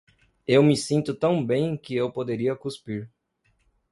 Eu 0.47 0.63
me 0.63 0.75
sinto 0.75 1.13
tão 1.13 1.45
bem 1.45 1.77
que 1.77 1.95
eu 1.95 2.11
poderia 2.11 2.55
cuspir. 2.55 3.07